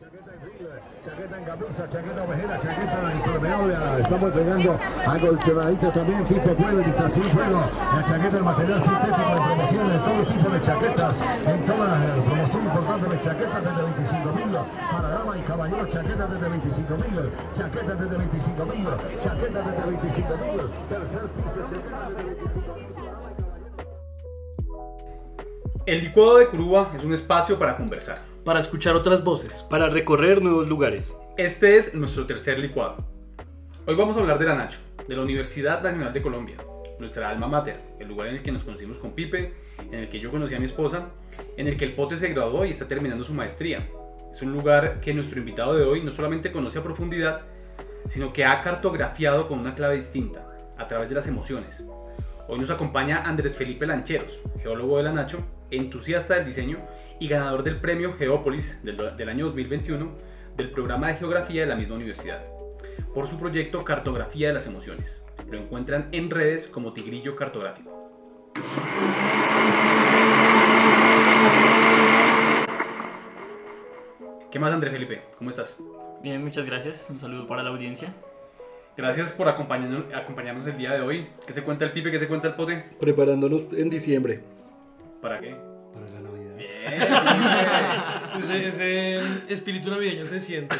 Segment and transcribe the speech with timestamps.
[0.00, 3.74] Chaqueta en thriller, chaqueta en camisa, chaqueta ovejera, chaqueta impermeable.
[4.00, 7.60] Estamos entregando acolchonadita también, tipo pueblo, imitación fuego.
[7.94, 11.20] La chaqueta, el material sintético en promoción en todo tipo de chaquetas.
[11.20, 14.56] En toda la promoción importante de chaquetas desde 25 mil.
[14.90, 17.30] Para dama y caballero, chaquetas desde 25 mil.
[17.52, 18.88] Chaquetas desde 25 mil.
[19.18, 20.60] Chaquetas desde 25 mil.
[20.88, 22.86] Tercer piso, chaquetas desde 25 mil.
[25.84, 28.29] El licuado de Curuba es un espacio para conversar.
[28.44, 29.64] Para escuchar otras voces.
[29.68, 31.14] para recorrer nuevos lugares.
[31.36, 33.04] Este es nuestro tercer licuado.
[33.86, 36.56] Hoy vamos a hablar de la Nacho, de la Universidad Nacional de Colombia,
[36.98, 40.20] nuestra alma mater, el lugar en el que nos conocimos con Pipe, en el que
[40.20, 41.10] yo conocí a mi esposa,
[41.56, 43.88] en el que el Pote se graduó y está terminando su maestría.
[44.32, 47.42] Es un lugar que nuestro invitado de hoy no solamente conoce a profundidad,
[48.08, 50.46] sino que ha cartografiado con una clave distinta,
[50.78, 51.84] a través de las emociones.
[52.48, 56.78] Hoy nos acompaña Andrés Felipe Lancheros, geólogo de la Nacho, entusiasta del diseño
[57.18, 60.10] y ganador del premio Geópolis del, del año 2021
[60.56, 62.44] del programa de geografía de la misma universidad,
[63.14, 65.24] por su proyecto Cartografía de las Emociones.
[65.48, 68.10] Lo encuentran en redes como Tigrillo Cartográfico.
[74.50, 75.22] ¿Qué más, Andrés Felipe?
[75.38, 75.80] ¿Cómo estás?
[76.22, 77.06] Bien, muchas gracias.
[77.08, 78.12] Un saludo para la audiencia.
[78.96, 81.28] Gracias por acompañarnos, acompañarnos el día de hoy.
[81.46, 82.10] ¿Qué se cuenta el Pipe?
[82.10, 82.84] ¿Qué se cuenta el Pote?
[82.98, 84.40] Preparándonos en diciembre.
[85.20, 85.56] ¿Para qué?
[85.92, 86.40] Para la Navidad.
[88.38, 90.76] Ese, ese espíritu navideño se siente.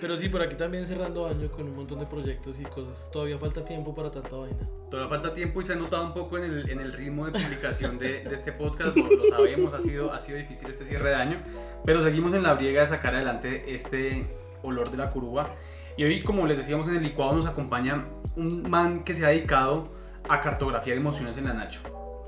[0.00, 3.10] Pero sí, por aquí también cerrando año con un montón de proyectos y cosas.
[3.10, 4.68] Todavía falta tiempo para tanta vaina.
[4.90, 7.32] Todavía falta tiempo y se ha notado un poco en el, en el ritmo de
[7.32, 11.10] publicación de, de este podcast, lo, lo sabemos, ha sido, ha sido difícil este cierre
[11.10, 11.42] de año,
[11.84, 14.26] pero seguimos en la briega de sacar adelante este
[14.62, 15.54] olor de la curuba.
[15.96, 18.04] Y hoy, como les decíamos en el licuado, nos acompaña
[18.36, 19.88] un man que se ha dedicado
[20.28, 21.80] a cartografiar emociones en la Nacho,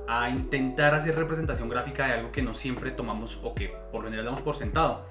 [0.08, 4.06] a intentar hacer representación gráfica de algo que no siempre tomamos o que por lo
[4.06, 5.06] general damos por sentado.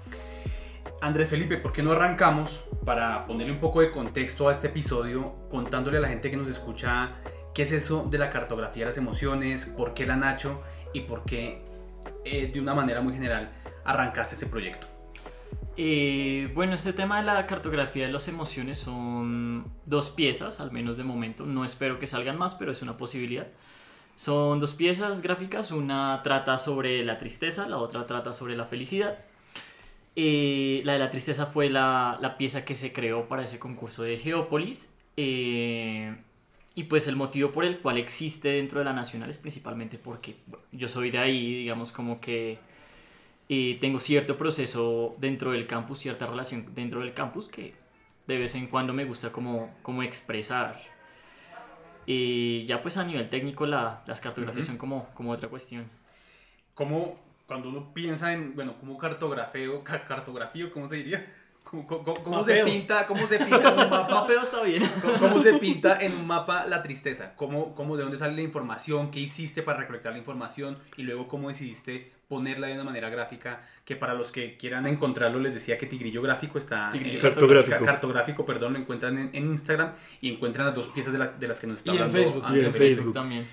[1.02, 5.36] Andrés Felipe, ¿por qué no arrancamos para ponerle un poco de contexto a este episodio
[5.50, 7.12] contándole a la gente que nos escucha
[7.54, 10.64] qué es eso de la cartografía de las emociones, por qué la Nacho
[10.94, 11.61] y por qué
[12.26, 13.52] eh, de una manera muy general
[13.86, 14.88] arrancaste ese proyecto?
[15.80, 20.98] Eh, bueno, este tema de la cartografía de las emociones son dos piezas, al menos
[20.98, 21.45] de momento.
[21.45, 23.48] No espero que salgan más, pero es una posibilidad.
[24.17, 29.20] Son dos piezas gráficas, una trata sobre la tristeza, la otra trata sobre la felicidad.
[30.17, 34.04] Eh, la de la tristeza fue la, la pieza que se creó para ese concurso
[34.04, 34.94] de Geópolis.
[35.16, 36.17] eh,
[36.76, 40.36] y pues el motivo por el cual existe dentro de la Nacional es principalmente porque
[40.45, 42.60] bueno, yo soy de ahí, digamos como que
[43.50, 47.73] eh, tengo cierto proceso dentro del campus, cierta relación dentro del campus que
[48.27, 50.80] de vez en cuando me gusta como, como expresar.
[52.10, 55.90] Y ya pues a nivel técnico la- las cartografías son como, como otra cuestión.
[56.73, 61.23] ¿Cómo, cuando uno piensa en, bueno, cómo cartografeo, ca- cartografío, ¿cómo se diría?
[61.70, 64.22] ¿Cómo, cómo- cómo- se pinta, cómo se pinta en un mapa?
[64.22, 64.83] Mapeo está bien.
[65.02, 67.33] ¿Cómo, cómo se pinta en un mapa la tristeza?
[67.36, 69.11] ¿Cómo, cómo, ¿De dónde sale la información?
[69.11, 70.77] ¿Qué hiciste para recolectar la información?
[70.95, 73.61] Y luego, ¿cómo decidiste ponerla de una manera gráfica?
[73.83, 76.89] Que para los que quieran encontrarlo, les decía que Tigrillo Gráfico está...
[76.92, 77.80] Tigrillo eh, Cartográfico.
[77.80, 79.92] ca- Cartográfico, perdón, lo encuentran en, en Instagram
[80.22, 82.23] y encuentran las dos piezas de, la- de las que nos está Y en hablando.
[82.23, 82.45] Facebook.
[82.45, 82.95] Andrés Y en Felipe.
[82.95, 83.14] Facebook.
[83.14, 83.48] también.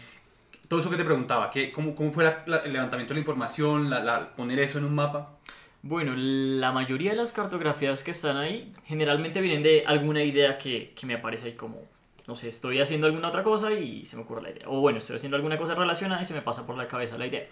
[0.68, 3.20] Todo eso que te preguntaba, ¿qué, cómo, ¿cómo fue la- la- el levantamiento de la
[3.20, 3.90] información?
[3.90, 5.38] La, la- ¿Poner eso en un mapa?
[5.86, 10.94] Bueno, la mayoría de las cartografías que están ahí generalmente vienen de alguna idea que,
[10.98, 11.82] que me aparece ahí como,
[12.26, 14.62] no sé, estoy haciendo alguna otra cosa y se me ocurre la idea.
[14.66, 17.26] O bueno, estoy haciendo alguna cosa relacionada y se me pasa por la cabeza la
[17.26, 17.46] idea.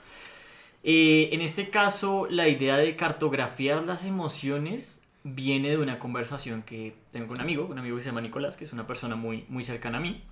[0.82, 6.94] Eh, en este caso, la idea de cartografiar las emociones viene de una conversación que
[7.12, 9.44] tengo con un amigo, un amigo que se llama Nicolás, que es una persona muy,
[9.50, 10.22] muy cercana a mí.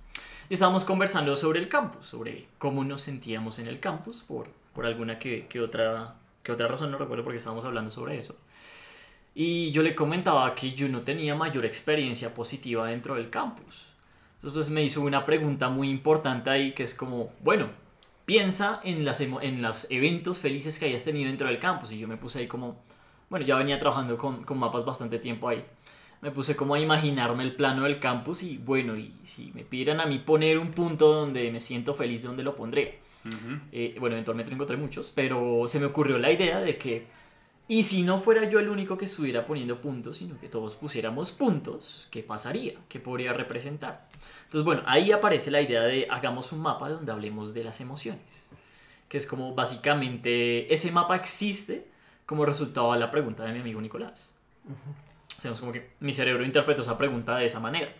[0.49, 4.87] Y estábamos conversando sobre el campus, sobre cómo nos sentíamos en el campus, por, por
[4.87, 8.35] alguna que, que otra, que otra razón, no recuerdo porque estábamos hablando sobre eso.
[9.33, 13.85] Y yo le comentaba que yo no tenía mayor experiencia positiva dentro del campus.
[14.35, 17.69] Entonces pues, me hizo una pregunta muy importante ahí que es como, bueno,
[18.25, 21.91] piensa en, las en los eventos felices que hayas tenido dentro del campus.
[21.91, 22.77] Y yo me puse ahí como,
[23.29, 25.63] bueno, ya venía trabajando con, con mapas bastante tiempo ahí.
[26.21, 29.99] Me puse como a imaginarme el plano del campus y bueno, y si me pidieran
[30.01, 32.99] a mí poner un punto donde me siento feliz, ¿dónde lo pondré?
[33.71, 37.07] Eh, bueno, eventualmente encontré muchos, pero se me ocurrió la idea de que,
[37.67, 41.31] y si no fuera yo el único que estuviera poniendo puntos, sino que todos pusiéramos
[41.31, 42.73] puntos, ¿qué pasaría?
[42.89, 44.07] ¿Qué podría representar?
[44.45, 48.49] Entonces, bueno, ahí aparece la idea de hagamos un mapa donde hablemos de las emociones,
[49.07, 51.87] que es como básicamente ese mapa existe
[52.25, 54.33] como resultado de la pregunta de mi amigo Nicolás.
[55.37, 57.93] Hacemos como que mi cerebro interpretó esa pregunta de esa manera.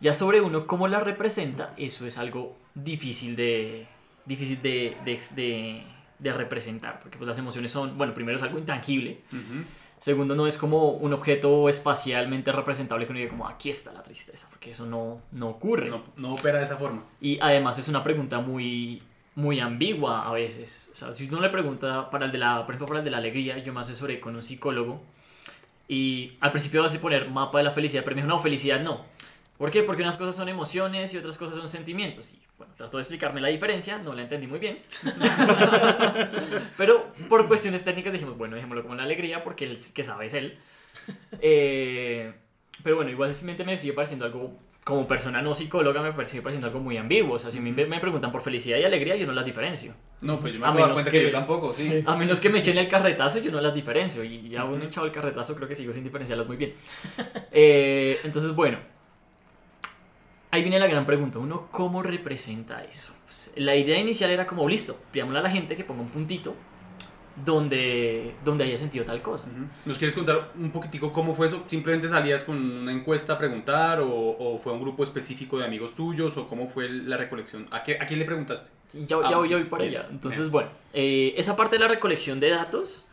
[0.00, 3.88] Ya sobre uno cómo la representa, eso es algo difícil de,
[4.28, 5.82] difícil de, de, de-
[6.18, 9.64] de representar, porque pues las emociones son, bueno, primero es algo intangible, Ujú.
[10.00, 14.00] Segundo, no es como un objeto espacialmente representable que uno diga como aquí está la
[14.04, 15.90] tristeza, porque eso no, no ocurre.
[15.90, 17.02] No, no opera de esa forma.
[17.20, 19.02] Y además es una pregunta muy,
[19.34, 20.88] muy ambigua a veces.
[20.92, 23.10] O sea, si uno le pregunta para el de la, por ejemplo, para el de
[23.10, 25.02] la alegría, yo me asesoré con un psicólogo
[25.88, 28.80] y al principio vas a poner mapa de la felicidad, pero me dijo, no, felicidad
[28.80, 29.04] no.
[29.58, 29.82] ¿Por qué?
[29.82, 32.32] Porque unas cosas son emociones y otras cosas son sentimientos.
[32.32, 34.78] Y bueno, trató de explicarme la diferencia, no la entendí muy bien.
[36.76, 40.34] pero por cuestiones técnicas dijimos, bueno, dejémoslo como la alegría porque el que sabe es
[40.34, 40.56] él.
[41.40, 42.32] Eh,
[42.82, 46.78] pero bueno, igualmente me sigue pareciendo algo, como persona no psicóloga, me sigue pareciendo algo
[46.80, 47.34] muy ambiguo.
[47.34, 49.92] O sea, si me, me preguntan por felicidad y alegría, yo no las diferencio.
[50.20, 52.02] No, pues yo me acabo de cuenta que, que- yo tampoco, sí.
[52.06, 54.22] A menos que me echen el carretazo, yo no las diferencio.
[54.22, 56.74] Y ya uno echado el carretazo, creo que sigo sin diferenciarlas muy bien.
[57.50, 58.78] Eh, entonces, bueno.
[60.58, 61.38] Ahí viene la gran pregunta.
[61.38, 63.12] Uno, ¿cómo representa eso?
[63.26, 66.56] Pues, la idea inicial era como, listo, pidámosle a la gente que ponga un puntito
[67.44, 69.46] donde, donde haya sentido tal cosa.
[69.84, 71.62] ¿Nos quieres contar un poquitico cómo fue eso?
[71.68, 75.94] ¿Simplemente salías con una encuesta a preguntar o, o fue un grupo específico de amigos
[75.94, 77.66] tuyos o cómo fue la recolección?
[77.70, 78.68] ¿A, qué, a quién le preguntaste?
[78.88, 80.08] Sí, ya, Ah, ya voy, ya voy bien, allá.
[80.10, 80.50] Entonces, bien.
[80.52, 83.06] bueno, eh, esa parte de la recolección de datos,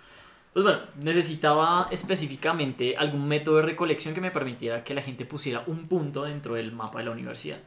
[0.55, 5.65] pues bueno, necesitaba específicamente algún método de recolección que me permitiera que la gente pusiera
[5.67, 7.57] un punto dentro del mapa de la universidad.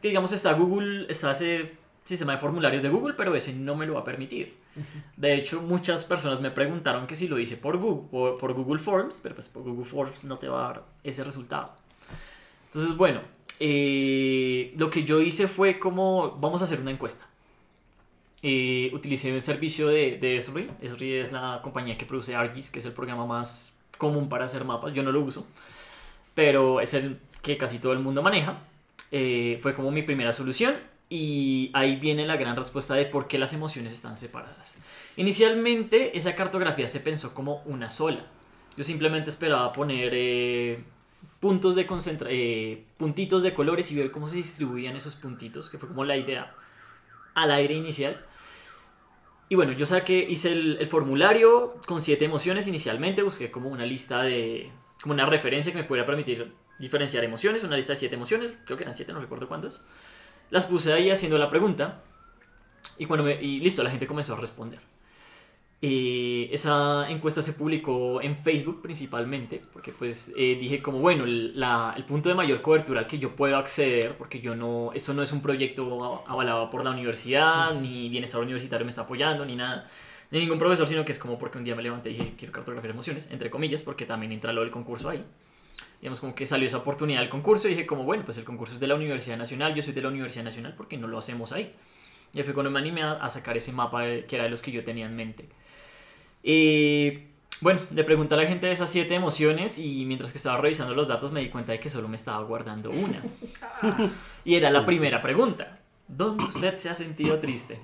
[0.00, 1.72] Que digamos está Google, está ese
[2.04, 4.54] sistema de formularios de Google, pero ese no me lo va a permitir.
[5.16, 8.78] De hecho, muchas personas me preguntaron que si lo hice por Google, por, por Google
[8.78, 11.72] Forms, pero pues por Google Forms no te va a dar ese resultado.
[12.66, 13.20] Entonces, bueno,
[13.58, 17.26] eh, lo que yo hice fue como, vamos a hacer una encuesta.
[18.42, 20.70] Eh, utilicé el servicio de, de Esri.
[20.80, 24.64] Esri es la compañía que produce ArcGIS, que es el programa más común para hacer
[24.64, 24.94] mapas.
[24.94, 25.46] Yo no lo uso,
[26.34, 28.58] pero es el que casi todo el mundo maneja.
[29.10, 30.76] Eh, fue como mi primera solución
[31.08, 34.76] y ahí viene la gran respuesta de por qué las emociones están separadas.
[35.16, 38.26] Inicialmente esa cartografía se pensó como una sola.
[38.76, 40.84] Yo simplemente esperaba poner eh,
[41.40, 45.78] puntos de concentra eh, puntitos de colores y ver cómo se distribuían esos puntitos, que
[45.78, 46.54] fue como la idea
[47.42, 48.20] al aire inicial.
[49.48, 54.22] Y bueno, yo saqué, hice el, formulario con siete emociones inicialmente, busqué como una lista
[54.22, 54.70] de,
[55.00, 58.76] como una referencia que me pudiera permitir diferenciar emociones, una lista de siete emociones, creo
[58.76, 59.86] que eran siete, no recuerdo cuántas.
[60.50, 62.02] Las puse ahí haciendo la pregunta
[62.98, 64.80] y, cuando me- y listo, la gente comenzó a responder.
[65.80, 71.58] Eh, esa encuesta se publicó en Facebook principalmente, porque pues eh, dije como, bueno, el,
[71.58, 75.14] la- el punto de mayor cobertura al que yo puedo acceder, porque yo no, esto
[75.14, 79.54] no es un proyecto avalado por la universidad, ni bienestar universitario me está apoyando, ni
[79.54, 79.86] nada,
[80.32, 82.52] ni ningún profesor, sino que es como porque un día me levanté y dije, quiero
[82.52, 85.22] cartografiar emociones, entre comillas, porque también entra lo del concurso ahí.
[86.00, 88.74] Digamos como que salió esa oportunidad del concurso y dije como, bueno, pues el concurso
[88.74, 91.18] es de la Universidad Nacional, yo soy de la Universidad Nacional, ¿por qué no lo
[91.18, 91.72] hacemos ahí?
[92.34, 94.72] Y fue cuando me animé a, a sacar ese mapa que era de los que
[94.72, 95.48] yo tenía en mente.
[96.50, 97.24] Y
[97.60, 100.94] bueno, le pregunté a la gente de esas siete emociones y mientras que estaba revisando
[100.94, 103.22] los datos me di cuenta de que solo me estaba guardando una.
[104.46, 105.80] Y era la primera pregunta.
[106.06, 107.78] ¿Dónde usted se ha sentido triste?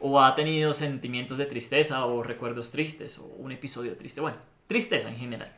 [0.00, 4.22] ¿O ha tenido sentimientos de tristeza o recuerdos tristes o un episodio triste?
[4.22, 5.54] Bueno, tristeza en general.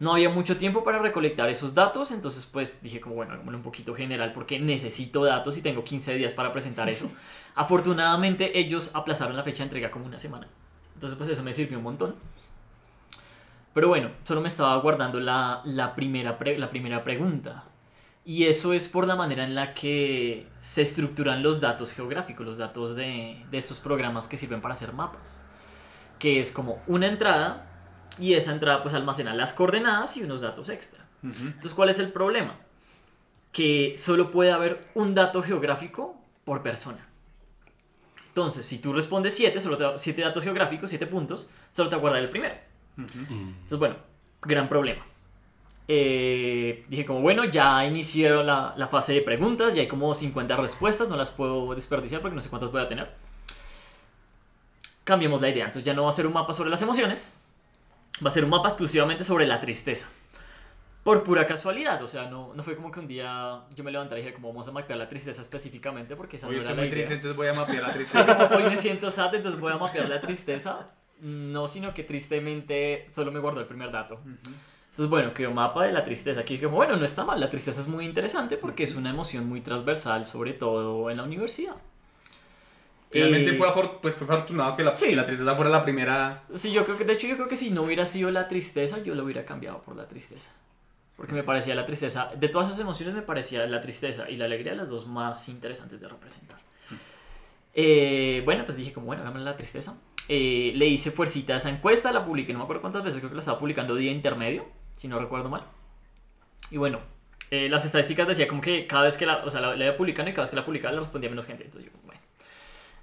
[0.00, 3.94] No había mucho tiempo para recolectar esos datos, entonces pues dije como bueno, un poquito
[3.94, 7.08] general porque necesito datos y tengo 15 días para presentar eso.
[7.54, 10.48] Afortunadamente ellos aplazaron la fecha de entrega como una semana.
[11.00, 12.14] Entonces pues eso me sirvió un montón.
[13.72, 17.64] Pero bueno, solo me estaba guardando la, la primera, pre- la primera pregunta.
[18.22, 22.58] Y eso es por la manera en la que se estructuran los datos geográficos, los
[22.58, 25.40] datos de, de estos programas que sirven para hacer mapas.
[26.18, 27.66] Que es como una entrada
[28.18, 31.02] y esa entrada pues almacena las coordenadas y unos datos extra.
[31.22, 32.56] Entonces, ¿cuál es el problema?
[33.52, 37.06] Que solo puede haber un dato geográfico por persona.
[38.30, 41.96] Entonces, si tú respondes 7, solo te da 7 datos geográficos, 7 puntos, solo te
[41.96, 42.54] va a guardar el primero.
[42.96, 43.96] Entonces, bueno,
[44.42, 45.04] gran problema.
[45.88, 50.54] Eh, dije como, bueno, ya iniciaron la, la fase de preguntas, ya hay como 50
[50.56, 53.10] respuestas, no las puedo desperdiciar porque no sé cuántas voy a tener.
[55.02, 57.34] Cambiemos la idea, entonces ya no va a ser un mapa sobre las emociones,
[58.24, 60.08] va a ser un mapa exclusivamente sobre la tristeza.
[61.02, 64.20] Por pura casualidad, o sea, no, no fue como que un día yo me levantara
[64.20, 66.76] y dije como vamos a mapear la tristeza específicamente porque esa Hoy no era estoy
[66.76, 66.96] la muy idea.
[66.98, 68.36] triste, entonces voy a mapear la tristeza.
[68.48, 70.90] como hoy me siento sad, entonces voy a mapear la tristeza.
[71.22, 74.20] No, sino que tristemente solo me guardó el primer dato.
[74.24, 76.40] Entonces, bueno, quedó mapa de la tristeza.
[76.40, 77.38] Aquí dije, bueno, no está mal.
[77.38, 81.22] La tristeza es muy interesante porque es una emoción muy transversal, sobre todo en la
[81.24, 81.76] universidad.
[83.10, 83.68] Finalmente Eh, fue,
[84.00, 85.08] pues fue afortunado que la, Sí.
[85.08, 86.42] que la tristeza fuera la primera.
[86.54, 88.98] Sí, yo creo que, de hecho, yo creo que si no hubiera sido la tristeza,
[89.02, 90.52] yo lo hubiera cambiado por la tristeza.
[91.20, 94.46] Porque me parecía la tristeza, de todas esas emociones, me parecía la tristeza y la
[94.46, 96.58] alegría las dos más interesantes de representar.
[97.74, 100.00] Eh, bueno, pues dije como, bueno, hagámosle la tristeza.
[100.32, 103.30] eh, le hice fuercita a esa encuesta, la publiqué, no me acuerdo cuántas veces, creo
[103.30, 105.64] que la estaba publicando día intermedio, si no recuerdo mal.
[106.70, 107.00] Y bueno,
[107.50, 109.96] eh, las estadísticas decía como que cada vez que la, o sea, la, la iba
[109.96, 111.64] publicando y cada vez que la publicaba le respondía menos gente.
[111.64, 112.20] Entonces yo, bueno.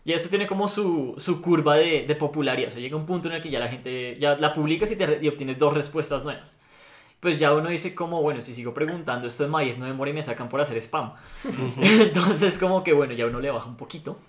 [0.05, 2.69] Y eso tiene como su, su curva de, de popularidad.
[2.69, 4.95] O sea, llega un punto en el que ya la gente, ya la publicas y,
[4.95, 6.57] te, y obtienes dos respuestas nuevas.
[7.19, 10.13] Pues ya uno dice como, bueno, si sigo preguntando esto es Maíz, no demora y
[10.13, 11.13] me sacan por hacer spam.
[11.81, 14.19] Entonces como que bueno, ya uno le baja un poquito.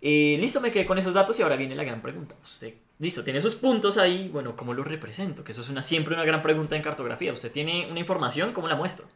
[0.00, 2.34] Eh, listo, me quedé con esos datos y ahora viene la gran pregunta.
[2.42, 5.44] Usted, listo, tiene esos puntos ahí, bueno, ¿cómo los represento?
[5.44, 7.32] Que eso es una, siempre una gran pregunta en cartografía.
[7.32, 9.06] Usted tiene una información, ¿cómo la muestro?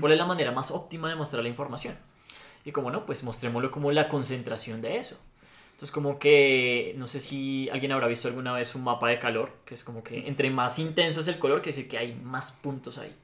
[0.00, 1.94] ¿Cuál es la manera más óptima de mostrar la información?
[2.64, 5.20] Y como no, pues mostrémoslo como la concentración de eso.
[5.80, 9.50] Entonces como que, no sé si alguien habrá visto alguna vez un mapa de calor,
[9.64, 12.52] que es como que entre más intenso es el color, quiere decir que hay más
[12.52, 13.16] puntos ahí.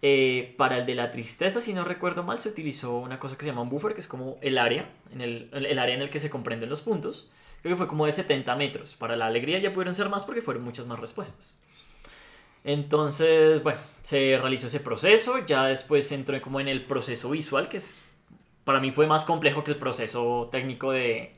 [0.00, 3.42] Eh, para el de la tristeza, si no recuerdo mal, se utilizó una cosa que
[3.44, 6.08] se llama un buffer, que es como el área, en el, el área en el
[6.08, 7.28] que se comprenden los puntos.
[7.60, 8.94] Creo que fue como de 70 metros.
[8.94, 11.58] Para la alegría ya pudieron ser más porque fueron muchas más respuestas.
[12.64, 17.76] Entonces, bueno, se realizó ese proceso, ya después entró como en el proceso visual, que
[17.76, 18.02] es
[18.64, 21.37] para mí fue más complejo que el proceso técnico de,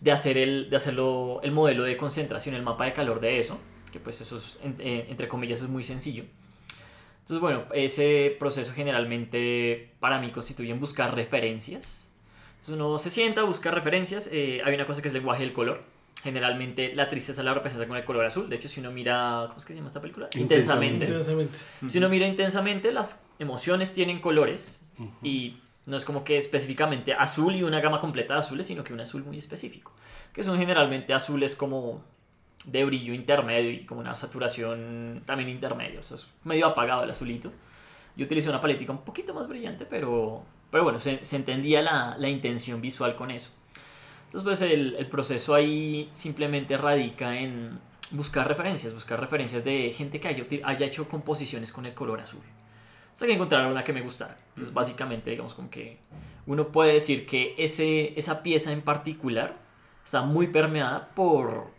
[0.00, 3.58] de hacer el, de hacerlo, el modelo de concentración, el mapa de calor de eso,
[3.92, 6.24] que pues eso es, en- eh, entre comillas es muy sencillo.
[7.20, 12.10] Entonces, bueno, ese proceso generalmente para mí constituye en buscar referencias.
[12.52, 14.30] Entonces uno se sienta, busca referencias.
[14.32, 15.82] eh, hay una cosa que es lenguaje del color.
[16.22, 18.48] Generalmente la tristeza la representa con el color azul.
[18.48, 20.28] De hecho, si uno mira, ¿cómo es que se llama esta película?
[20.34, 21.04] Intensamente.
[21.04, 21.58] Intensamente.
[21.88, 24.82] Si uno mira intensamente, las emociones tienen colores
[25.22, 28.92] y no es como que específicamente azul y una gama completa de azules, sino que
[28.92, 29.90] un azul muy específico,
[30.34, 32.04] que son generalmente azules como
[32.66, 37.10] de brillo intermedio y como una saturación también intermedia, o sea, es medio apagado el
[37.10, 37.50] azulito.
[38.16, 42.16] Yo utilicé una paletica un poquito más brillante, pero, pero bueno, se, se entendía la,
[42.18, 43.50] la intención visual con eso.
[44.26, 47.80] Entonces, pues el, el proceso ahí simplemente radica en
[48.10, 52.42] buscar referencias, buscar referencias de gente que haya, haya hecho composiciones con el color azul.
[53.18, 54.38] Hasta que encontrar una que me gustara.
[54.50, 55.98] Entonces, básicamente, digamos, como que
[56.46, 59.56] uno puede decir que ese, esa pieza en particular
[60.04, 61.72] está muy permeada por,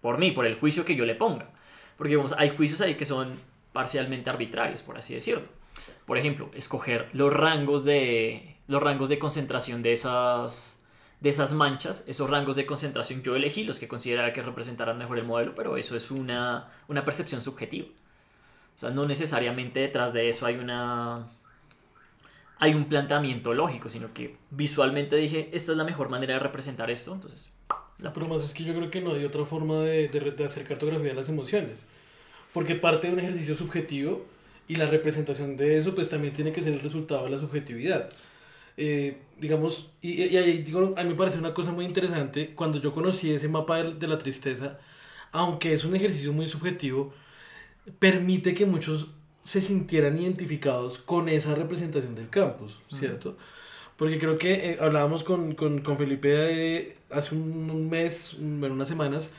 [0.00, 1.50] por mí, por el juicio que yo le ponga.
[1.96, 3.38] Porque, digamos, hay juicios ahí que son
[3.72, 5.44] parcialmente arbitrarios, por así decirlo.
[6.04, 10.82] Por ejemplo, escoger los rangos de, los rangos de concentración de esas,
[11.20, 15.20] de esas manchas, esos rangos de concentración yo elegí los que consideraba que representaran mejor
[15.20, 17.86] el modelo, pero eso es una, una percepción subjetiva.
[18.74, 21.30] O sea, no necesariamente detrás de eso hay una
[22.58, 26.90] hay un planteamiento lógico, sino que visualmente dije, esta es la mejor manera de representar
[26.90, 27.52] esto, entonces
[27.98, 30.64] la Pero es que yo creo que no hay otra forma de, de, de hacer
[30.64, 31.86] cartografía de las emociones.
[32.52, 34.24] Porque parte de un ejercicio subjetivo
[34.68, 38.10] y la representación de eso pues también tiene que ser el resultado de la subjetividad.
[38.76, 42.80] Eh, digamos, y, y ahí digo, a mí me parece una cosa muy interesante, cuando
[42.80, 44.78] yo conocí ese mapa de, de la tristeza,
[45.30, 47.12] aunque es un ejercicio muy subjetivo,
[47.98, 49.08] permite que muchos
[49.44, 53.36] se sintieran identificados con esa representación del campus, ¿cierto?
[53.96, 58.74] Porque creo que eh, hablábamos con, con, con Felipe eh, hace un, un mes, bueno,
[58.74, 59.32] unas semanas,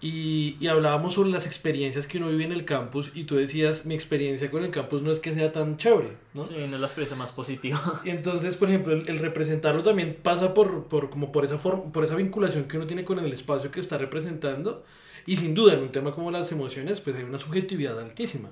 [0.00, 3.84] y, y hablábamos sobre las experiencias que uno vive en el campus, y tú decías,
[3.84, 6.44] mi experiencia con el campus no es que sea tan chévere, ¿no?
[6.44, 8.00] sí, no es la experiencia más positiva.
[8.04, 11.92] Y entonces, por ejemplo, el, el representarlo también pasa por, por, como por, esa forma,
[11.92, 14.84] por esa vinculación que uno tiene con el espacio que está representando.
[15.26, 18.50] Y sin duda, en un tema como las emociones, pues hay una subjetividad altísima.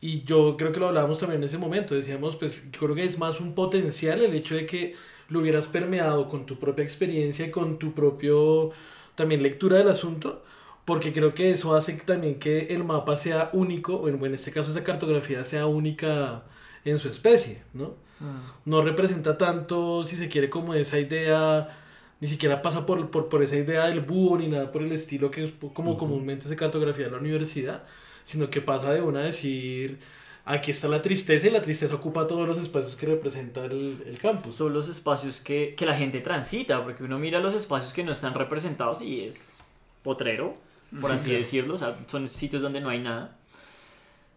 [0.00, 1.94] Y yo creo que lo hablábamos también en ese momento.
[1.94, 4.94] Decíamos, pues yo creo que es más un potencial el hecho de que
[5.28, 8.72] lo hubieras permeado con tu propia experiencia y con tu propio
[9.14, 10.44] también lectura del asunto.
[10.84, 14.52] Porque creo que eso hace también que el mapa sea único, o en, en este
[14.52, 16.44] caso esa cartografía sea única
[16.84, 17.94] en su especie, ¿no?
[18.64, 21.76] no representa tanto, si se quiere, como esa idea,
[22.20, 25.30] ni siquiera pasa por, por, por esa idea del búho ni nada por el estilo
[25.30, 27.84] que es como comúnmente se cartografía en la universidad,
[28.24, 29.98] sino que pasa de una a decir,
[30.44, 34.18] aquí está la tristeza y la tristeza ocupa todos los espacios que representa el, el
[34.18, 34.56] campus.
[34.56, 38.12] Son los espacios que, que la gente transita, porque uno mira los espacios que no
[38.12, 39.58] están representados y es
[40.02, 40.56] potrero,
[41.00, 41.38] por Sí, así claro.
[41.38, 43.36] decirlo, o sea, son sitios donde no hay nada.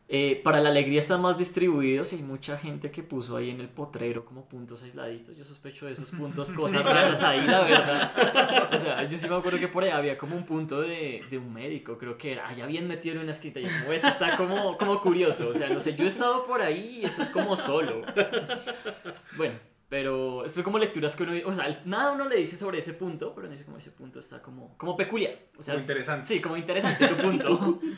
[0.10, 3.60] Eh, para la alegría están más distribuidos y hay mucha gente que puso ahí en
[3.60, 5.36] el potrero como puntos aisladitos.
[5.36, 8.70] Yo sospecho de esos puntos, cosas raras ahí, la verdad.
[8.74, 11.38] O sea, yo sí me acuerdo que por ahí había como un punto de, de
[11.38, 13.60] un médico, creo que era, allá bien metido en una esquina.
[13.60, 15.50] Y como, eso está como, como curioso.
[15.50, 18.02] O sea, no sé, yo he estado por ahí y eso es como solo.
[19.36, 19.56] Bueno,
[19.90, 22.94] pero eso es como lecturas que uno, o sea, nada uno le dice sobre ese
[22.94, 25.38] punto, pero uno dice como ese punto está como, como peculiar.
[25.58, 26.28] O sea, Como es- interesante.
[26.28, 27.80] Sí, como interesante tu punto.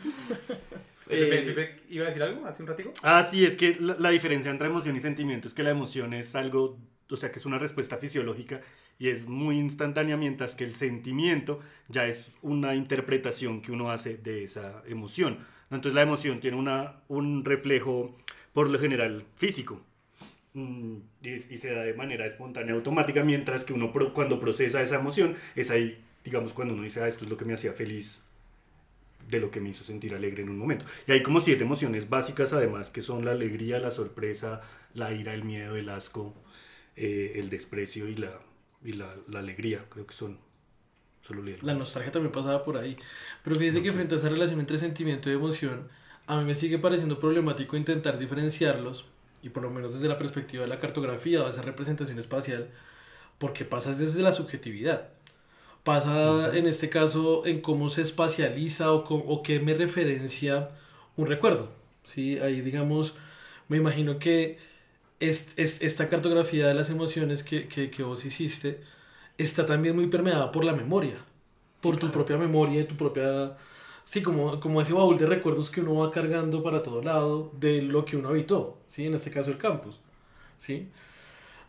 [1.10, 2.94] Pepe, Eh, Pepe, ¿Iba a decir algo hace un ratico?
[3.04, 6.14] Ah, sí, es que la, la diferencia entre emoción y sentimiento es que la emoción
[6.14, 6.78] es algo
[7.12, 8.62] o sea, que es una respuesta fisiológica
[9.00, 14.18] y es muy instantánea, mientras que el sentimiento ya es una interpretación que uno hace
[14.18, 15.40] de esa emoción.
[15.72, 18.16] Entonces la emoción tiene una, un reflejo,
[18.54, 19.82] por lo general, físico.
[20.54, 24.82] Mm, Y, y se da de manera espontánea, automática, mientras que uno pro- cuando procesa
[24.82, 27.74] esa emoción, es ahí, digamos, cuando uno dice, ah, esto es lo que me hacía
[27.74, 28.22] feliz,
[29.30, 30.86] de lo que me hizo sentir alegre en un momento.
[31.08, 34.62] Y hay como siete emociones básicas, además, que son la alegría, la sorpresa,
[34.94, 36.34] la ira, el miedo, el asco,
[36.96, 38.40] eh, el desprecio y la,
[38.84, 40.38] y la, la alegría, creo que son.
[41.62, 42.98] La nostalgia también pasaba por ahí.
[43.44, 45.88] Pero fíjese que frente a esa relación entre sentimiento y emoción,
[46.26, 49.06] a mí me sigue pareciendo problemático intentar diferenciarlos,
[49.44, 52.70] y por lo menos desde la perspectiva de la cartografía o de esa representación espacial,
[53.38, 55.10] porque pasa desde la subjetividad.
[55.90, 60.70] Pasa en este caso en cómo se espacializa o, cómo- o qué me referencia
[61.16, 61.70] un recuerdo.
[62.04, 62.38] ¿sí?
[62.40, 63.14] Ahí, digamos,
[63.70, 64.58] me imagino que
[65.20, 68.82] es, es- esta cartografía de las emociones que, que, que vos hiciste
[69.38, 71.18] está también muy permeada por la memoria,
[71.82, 73.58] por tu propia memoria, tu propia...
[74.06, 77.82] Sí, como, como ese baúl de recuerdos que uno va cargando para todo lado de
[77.84, 79.06] lo que uno habitó, ¿sí?
[79.08, 80.00] En este caso el campus,
[80.60, 80.90] ¿sí?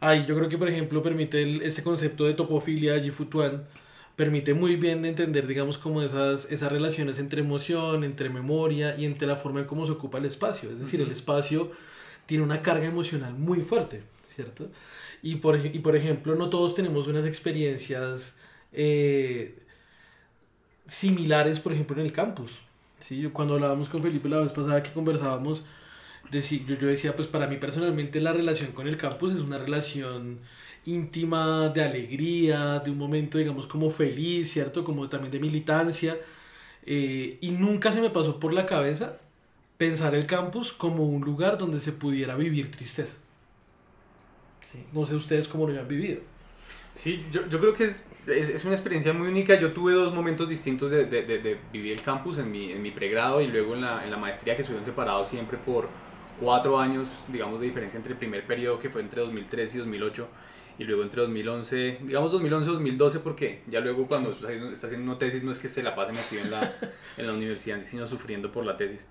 [0.00, 3.66] Ahí yo creo que, por ejemplo, permite el, ese concepto de topofilia, Jifutuan,
[4.20, 9.26] permite muy bien entender, digamos, como esas, esas relaciones entre emoción, entre memoria y entre
[9.26, 10.68] la forma en cómo se ocupa el espacio.
[10.68, 11.72] Es decir, el espacio
[12.26, 14.68] tiene una carga emocional muy fuerte, ¿cierto?
[15.22, 18.34] Y por, y por ejemplo, no todos tenemos unas experiencias
[18.74, 19.58] eh,
[20.86, 22.58] similares, por ejemplo, en el campus.
[22.98, 23.22] ¿sí?
[23.22, 25.62] Yo Cuando hablábamos con Felipe la vez pasada que conversábamos,
[26.30, 30.40] yo decía, pues para mí personalmente la relación con el campus es una relación
[30.86, 34.84] íntima, de alegría, de un momento, digamos, como feliz, ¿cierto?
[34.84, 36.18] Como también de militancia.
[36.86, 39.18] eh, y nunca se me pasó por la cabeza
[39.78, 43.16] pensar el campus como un lugar donde se pudiera vivir tristeza.
[44.62, 46.22] Sí, No sé ustedes cómo lo han vivido.
[46.92, 49.58] Sí, yo, yo creo que es, es, es una experiencia muy única.
[49.60, 52.82] Yo tuve dos momentos distintos de, de, de, de vivir el campus en mi, en
[52.82, 55.88] mi pregrado y luego en la, en la maestría que estuvieron separados siempre por
[56.36, 60.28] cuatro años, digamos, de diferencia entre el primer periodo que fue entre 2003 y 2008
[60.80, 65.50] y luego entre 2011, digamos 2011-2012 porque ya luego cuando está haciendo, una tesis no
[65.50, 66.74] es que se la pase metido en la,
[67.18, 69.06] en la universidad, sino sufriendo por la tesis.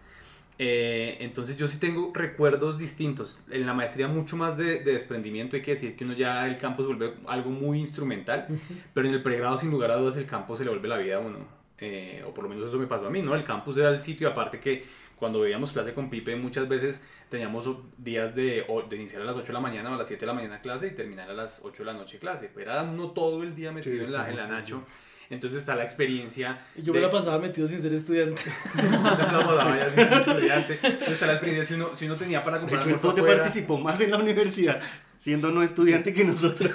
[0.58, 3.43] Eh, entonces yo sí tengo recuerdos distintos.
[3.51, 5.58] En la maestría mucho más de, de desprendimiento.
[5.58, 8.47] Hay que decir que uno ya el campo se vuelve algo muy instrumental.
[8.95, 11.17] Pero en el pregrado sin lugar a dudas el campo se le vuelve la vida
[11.17, 11.38] a uno.
[11.77, 13.36] Eh, o por lo menos eso me pasó a mí, ¿no?
[13.36, 14.84] El campus era el sitio aparte que
[15.19, 19.47] cuando veíamos clase con Pipe muchas veces teníamos días de, de iniciar a las 8
[19.47, 21.62] de la mañana o a las 7 de la mañana clase y terminar a las
[21.63, 22.49] 8 de la noche clase.
[22.55, 24.84] Pero era uno todo el día metido Sí, en, la, en la Nacho.
[25.32, 26.58] Entonces está la experiencia.
[26.75, 28.41] Y yo me de- la pasaba metido sin ser estudiante.
[28.75, 30.73] Entonces la pasaba ya siendo estudiante.
[30.82, 33.43] Entonces está la experiencia si uno, si uno tenía para De comprar hecho, el afuera.
[33.43, 34.82] participó más en la universidad
[35.19, 36.71] siendo no estudiante que nosotros.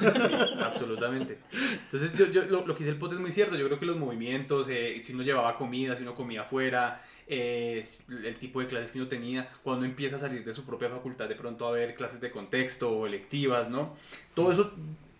[0.63, 1.39] Absolutamente.
[1.85, 3.57] Entonces, yo, yo- lo, lo que dice el pote es muy cierto.
[3.57, 7.83] Yo creo que los movimientos, eh, si uno llevaba comida, si uno comía afuera, eh,
[8.25, 11.29] el tipo de clases que uno tenía, cuando empieza a salir de su propia facultad,
[11.29, 13.97] de pronto a ver clases de contexto o electivas, ¿no?
[14.35, 14.73] Todo eso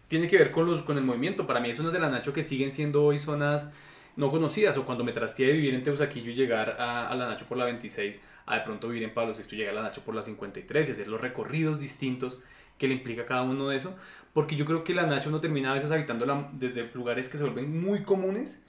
[0.09, 1.47] tiene que ver con, los, con el movimiento.
[1.47, 3.69] Para mí, hay zonas de la Nacho que siguen siendo hoy zonas
[4.17, 4.77] no conocidas.
[4.77, 7.65] O cuando me trasteé de vivir en Teusaquillo y llegar a, la Nacho por la
[7.65, 10.23] 26, a de pronto vivir en Pablo VI y llegar a la Nacho por la
[10.23, 12.39] 53 y hacer los recorridos distintos
[12.79, 13.95] que le implica cada uno de eso,
[14.33, 17.45] porque yo creo que la Nacho no termina a veces habitándola desde lugares que se
[17.45, 18.63] vuelven muy comunes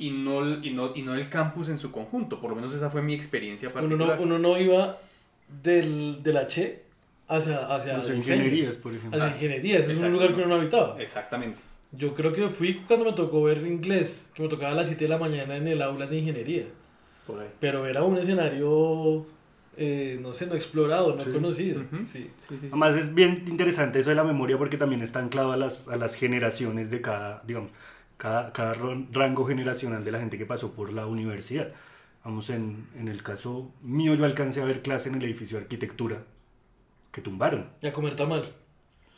[0.00, 2.74] y no, el- y no, y no el campus en su conjunto, por lo menos
[2.74, 4.16] esa fue mi experiencia Uno particular.
[4.18, 4.98] no, uno no iba
[5.62, 6.82] del, de la Che
[7.28, 9.16] hacia, hacia Las diseño, ingenierías, por ejemplo.
[9.22, 11.00] Hacia ingeniería, ese es un lugar que uno no habitaba.
[11.00, 11.60] Exactamente.
[11.92, 15.04] Yo creo que fui cuando me tocó ver inglés, que me tocaba a las 7
[15.04, 16.64] de la mañana en el aula de ingeniería.
[17.26, 17.48] Por ahí.
[17.60, 19.26] Pero era un escenario,
[19.76, 21.30] eh, no sé, no explorado, no Sí.
[21.32, 21.80] conocido.
[21.90, 22.06] Sí.
[22.06, 22.66] Sí, sí, sí.
[22.68, 25.96] Además es bien interesante eso de la memoria porque también está anclado a las, a
[25.96, 27.70] las generaciones de cada, digamos,
[28.20, 28.74] cada, cada
[29.12, 31.68] rango generacional de la gente que pasó por la universidad.
[32.22, 35.62] Vamos, en, en el caso mío yo alcancé a ver clase en el edificio de
[35.64, 36.22] arquitectura
[37.10, 37.70] que tumbaron.
[37.80, 38.42] Y a comer tamal.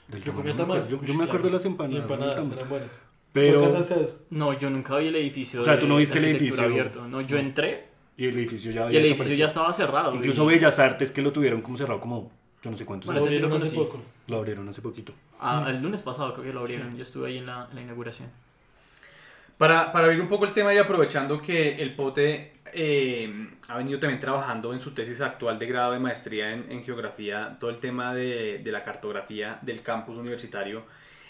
[0.07, 0.79] Del Yo tamal, comía tamal.
[0.83, 1.01] acuerdo.
[1.01, 1.57] Yo, yo me acuerdo de claro.
[1.57, 1.99] las empanadas.
[1.99, 2.91] Y empanadas, eran buenas.
[2.91, 2.99] ¿Tú
[3.33, 4.21] Pero, eso?
[4.31, 5.59] No, yo nunca vi el edificio.
[5.61, 6.62] O sea, tú no viste el edificio.
[6.62, 7.09] abierto.
[7.09, 10.15] No, yo entré y el edificio ya y había el edificio ya estaba cerrado.
[10.15, 12.31] Incluso y- Bellas Artes que lo tuvieron como cerrado como
[12.62, 13.35] yo no sé cuántos Bueno, Lo años.
[13.35, 14.03] sí lo abrieron hace poco.
[14.29, 15.12] Lo abrieron hace poquito.
[15.41, 16.97] Ah, el lunes pasado creo que lo abrieron.
[16.97, 18.29] Yo estuve ahí en la, en la inauguración.
[19.59, 24.01] Para, para abrir un poco el tema y aprovechando que el Pote eh, ha venido
[24.01, 27.79] también trabajando en su tesis actual de grado de maestría en, en geografía, todo el
[27.79, 30.85] tema de, de la cartografía del campus universitario,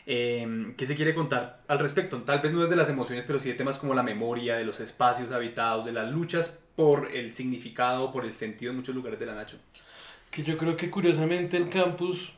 [0.07, 2.23] eh, ¿qué se quiere contar al respecto?
[2.23, 4.65] Tal vez no es de las emociones, pero sí de temas como la memoria, de
[4.65, 9.19] los espacios habitados, de las luchas por el significado, por el sentido en muchos lugares
[9.19, 9.59] de la Nacho.
[10.31, 12.33] Que yo creo que curiosamente el campus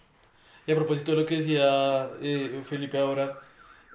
[0.66, 3.38] Y a propósito de lo que decía eh, Felipe ahora,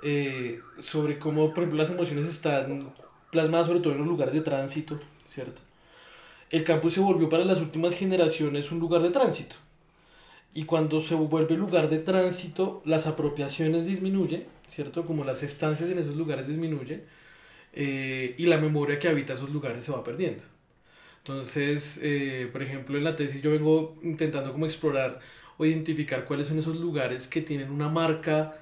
[0.04, 2.94] eh, sobre cómo, por ejemplo, las emociones están
[3.32, 5.62] plasmadas sobre todo en los lugares de tránsito, ¿cierto?
[6.50, 9.56] El campus se volvió para las últimas generaciones un lugar de tránsito.
[10.54, 15.06] Y cuando se vuelve lugar de tránsito, las apropiaciones disminuyen, ¿cierto?
[15.06, 17.04] Como las estancias en esos lugares disminuyen
[17.74, 20.44] eh, y la memoria que habita esos lugares se va perdiendo.
[21.20, 25.20] Entonces, eh, por ejemplo, en la tesis yo vengo intentando como explorar
[25.58, 28.60] o identificar cuáles son esos lugares que tienen una marca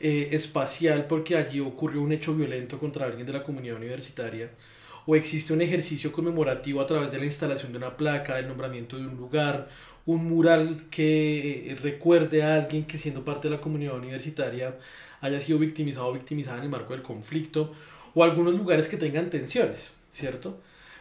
[0.00, 4.50] eh, espacial porque allí ocurrió un hecho violento contra alguien de la comunidad universitaria
[5.06, 8.96] o existe un ejercicio conmemorativo a través de la instalación de una placa, del nombramiento
[8.96, 9.68] de un lugar,
[10.06, 14.76] un mural que eh, recuerde a alguien que siendo parte de la comunidad universitaria
[15.20, 17.72] haya sido victimizado o victimizada en el marco del conflicto,
[18.14, 20.58] o algunos lugares que tengan tensiones, ¿cierto?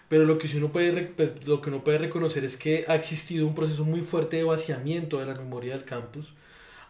[0.10, 3.48] Pero lo que, uno puede, pues, lo que uno puede reconocer es que ha existido
[3.48, 6.34] un proceso muy fuerte de vaciamiento de la memoria del campus.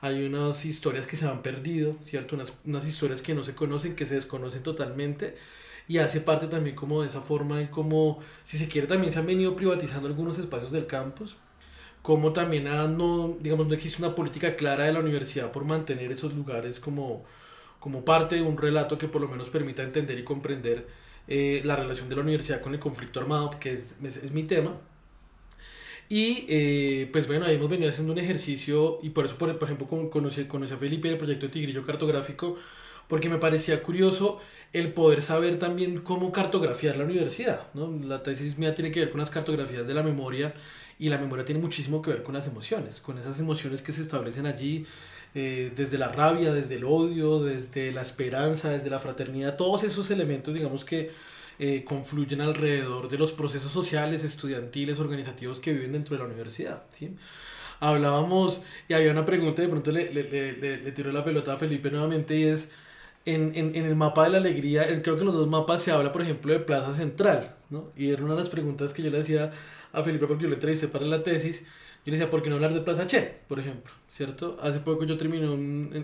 [0.02, 2.36] Hay unas historias que se han perdido, ¿cierto?
[2.36, 5.36] Unas, unas historias que no se conocen, que se desconocen totalmente.
[5.88, 9.20] Y hace parte también como de esa forma en como, si se quiere, también se
[9.20, 11.36] han venido privatizando algunos espacios del campus
[12.02, 16.34] como también no, digamos, no existe una política clara de la universidad por mantener esos
[16.34, 17.26] lugares como,
[17.80, 20.88] como parte de un relato que por lo menos permita entender y comprender
[21.28, 24.78] eh, la relación de la universidad con el conflicto armado, que es, es, mi tema.
[26.12, 29.68] Y eh, pues bueno, ahí hemos venido haciendo un ejercicio y por eso, por, por
[29.70, 32.58] ejemplo, conocí, conocí a Felipe el proyecto Tigrillo Cartográfico,
[33.08, 34.40] porque me parecía curioso
[34.74, 37.68] el poder saber también cómo cartografiar la universidad.
[37.76, 37.92] ¿no?
[38.04, 40.54] La tesis mía tiene que ver con las cartografías de la memoria
[40.98, 44.02] y la memoria tiene muchísimo que ver con las emociones, con esas emociones que se
[44.02, 44.88] establecen allí,
[45.36, 50.10] eh, desde la rabia, desde el odio, desde la esperanza, desde la fraternidad, todos esos
[50.10, 51.12] elementos, digamos que
[51.60, 56.84] eh, confluyen alrededor de los procesos sociales, estudiantiles, organizativos que viven dentro de la universidad.
[56.92, 57.16] ¿sí?
[57.82, 61.58] Hablábamos, y había una pregunta, de pronto le, le, le, le tiró la pelota a
[61.58, 62.72] Felipe nuevamente, y es,
[63.26, 65.92] en, en, en, el mapa de la alegría, creo que en los dos mapas se
[65.92, 67.92] habla, por ejemplo, de Plaza Central, ¿no?
[67.96, 69.52] Y era una de las preguntas que yo le hacía
[69.92, 71.62] a Felipe porque yo le entrevisté para la tesis.
[72.06, 73.92] Yo le decía, ¿por qué no hablar de Plaza Che, por ejemplo?
[74.08, 74.58] ¿Cierto?
[74.62, 75.46] Hace poco yo terminé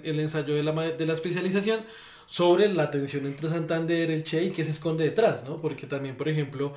[0.04, 1.80] el ensayo de la, de la especialización
[2.26, 5.62] sobre la tensión entre Santander, el Che y qué se esconde detrás, ¿no?
[5.62, 6.74] Porque también, por ejemplo,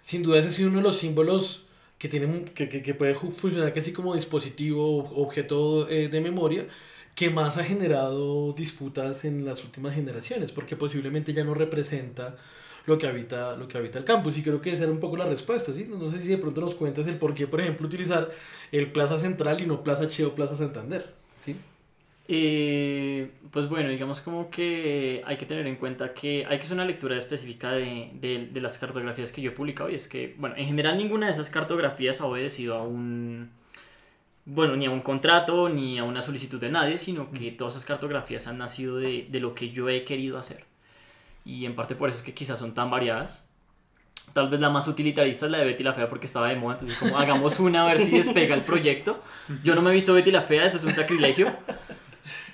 [0.00, 1.64] sin duda ese ha uno de los símbolos
[1.98, 6.66] que, tiene, que, que, que puede funcionar casi como dispositivo objeto eh, de memoria
[7.14, 12.36] que más ha generado disputas en las últimas generaciones, porque posiblemente ya no representa
[12.86, 14.38] lo que habita, lo que habita el campus.
[14.38, 15.86] Y creo que esa era un poco la respuesta, ¿sí?
[15.88, 18.30] No sé si de pronto nos cuentas el por qué, por ejemplo, utilizar
[18.72, 21.56] el Plaza Central y no Plaza Che o Plaza Santander, ¿sí?
[22.32, 26.74] Eh, pues bueno, digamos como que hay que tener en cuenta que hay que hacer
[26.74, 30.36] una lectura específica de, de, de, las cartografías que yo he publicado y es que,
[30.38, 33.50] bueno, en general ninguna de esas cartografías ha obedecido a un,
[34.44, 37.84] bueno, ni a un contrato ni a una solicitud de nadie, sino que todas esas
[37.84, 40.70] cartografías han nacido de, de lo que yo he querido hacer
[41.44, 43.44] y en parte por eso es que quizás son tan variadas.
[44.32, 46.74] Tal vez la más utilitarista es la de Betty la Fea porque estaba de moda,
[46.74, 49.20] entonces como hagamos una a ver si despega el proyecto.
[49.64, 51.52] Yo no me he visto Betty la Fea, eso es un sacrilegio.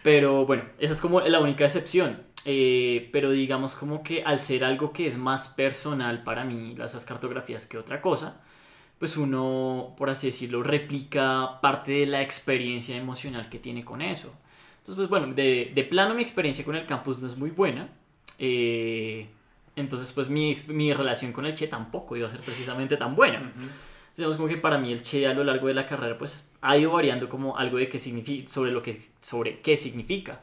[0.07, 2.23] Pero bueno, esa es como la única excepción.
[2.45, 7.05] Eh, pero digamos como que al ser algo que es más personal para mí, las
[7.05, 8.41] cartografías que otra cosa,
[9.01, 14.33] pues uno, por así decirlo, replica parte de la experiencia emocional que tiene con eso.
[14.79, 17.89] Entonces, pues bueno, de, de plano mi experiencia con el campus no es muy buena,
[18.39, 19.27] eh,
[19.75, 23.53] entonces, pues mi, mi, relación con el Che tampoco iba a ser precisamente tan buena.
[24.17, 26.77] Digamos como que para mí el Che a lo largo de la carrera pues ha
[26.77, 30.41] ido variando como algo de qué significa, sobre, lo que, sobre qué significa.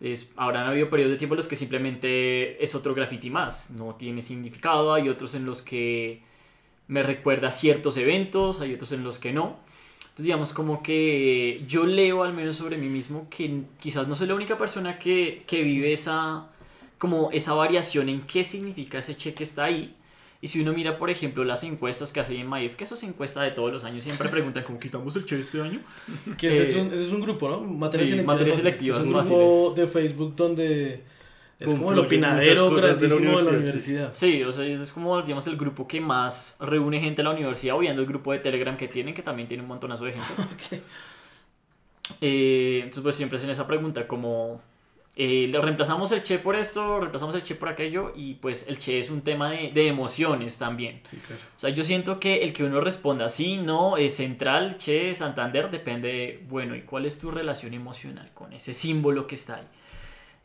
[0.00, 3.96] Es, habrán habido periodos de tiempo en los que simplemente es otro graffiti más, no
[3.96, 6.22] tiene significado, hay otros en los que
[6.88, 9.58] me recuerda ciertos eventos, hay otros en los que no.
[10.00, 14.28] Entonces digamos como que yo leo al menos sobre mí mismo que quizás no soy
[14.28, 16.48] la única persona que, que vive esa
[16.98, 19.96] como esa variación en qué significa ese cheque está ahí.
[20.42, 23.02] Y si uno mira, por ejemplo, las encuestas que hace en Maif, que eso es
[23.02, 25.80] encuesta de todos los años, siempre preguntan cómo quitamos el che este año.
[26.38, 27.60] Que ese, es un, ese, es un, grupo, ¿no?
[27.60, 29.00] Materias sí, materias selectivas.
[29.00, 31.04] Es un grupo de Facebook donde
[31.58, 34.14] es como el opinadero grandísimo de la universidad.
[34.14, 37.76] Sí, o sea, es como, digamos, el grupo que más reúne gente en la universidad,
[37.76, 40.26] o viendo el grupo de Telegram que tienen, que también tiene un montonazo de gente.
[40.54, 40.82] okay.
[42.22, 44.62] eh, entonces, pues siempre hacen esa pregunta como
[45.16, 48.78] eh, lo reemplazamos el Che por esto, reemplazamos el Che por aquello y pues el
[48.78, 51.00] Che es un tema de, de emociones también.
[51.04, 51.42] Sí, claro.
[51.56, 55.70] O sea, yo siento que el que uno responda sí, no, es central, Che, Santander,
[55.70, 59.64] depende de, bueno, ¿y cuál es tu relación emocional con ese símbolo que está ahí?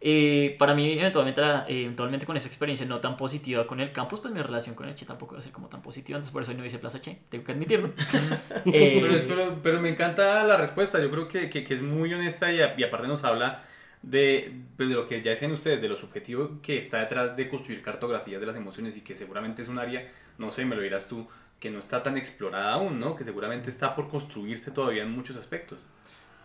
[0.07, 3.91] Eh, para mí, eventualmente, la- eh, eventualmente con esa experiencia no tan positiva con el
[3.91, 6.31] campus, pues mi relación con el Che tampoco va a ser como tan positiva, entonces
[6.33, 7.91] por eso hoy no hice Plaza Che, tengo que admitirlo.
[8.65, 12.13] Eh, Pero, pero- pero me encanta la respuesta, yo creo que, que- que es muy
[12.13, 13.63] honesta y, a- y aparte nos habla
[14.05, 17.49] de, pues, de lo que ya decían ustedes, de lo subjetivo que está detrás de
[17.49, 20.81] construir cartografías de las emociones y que seguramente es un área, no sé, me lo
[20.81, 21.27] dirás tú,
[21.59, 23.15] que no está tan explorada aún, ¿no?
[23.15, 25.79] Que seguramente está por construirse todavía en muchos aspectos.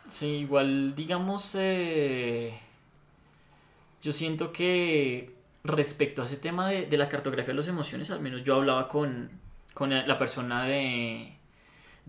[0.09, 2.59] Sí, igual, digamos, eh,
[4.03, 8.20] yo siento que respecto a ese tema de, de la cartografía de las emociones, al
[8.20, 9.31] menos yo hablaba con,
[9.75, 11.35] con la persona de,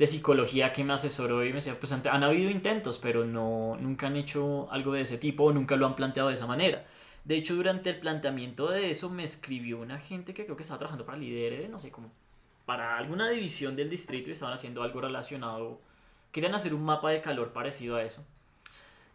[0.01, 4.07] de psicología que me asesoró y me decía, pues han habido intentos, pero no, nunca
[4.07, 6.87] han hecho algo de ese tipo o nunca lo han planteado de esa manera.
[7.23, 10.79] De hecho, durante el planteamiento de eso me escribió una gente que creo que estaba
[10.79, 12.11] trabajando para Lidere, no sé, como
[12.65, 15.79] para alguna división del distrito y estaban haciendo algo relacionado
[16.31, 18.25] querían hacer un mapa de calor parecido a eso.